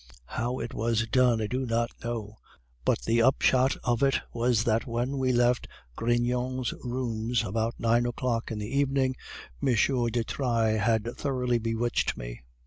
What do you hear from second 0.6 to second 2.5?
was done I do not know,